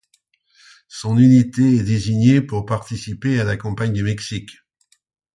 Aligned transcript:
Son 0.87 1.19
unité 1.19 1.75
est 1.75 1.83
désignée 1.83 2.41
pour 2.41 2.65
participer 2.65 3.39
à 3.39 3.43
la 3.43 3.55
campagne 3.55 3.93
du 3.93 4.01
Mexique. 4.01 4.49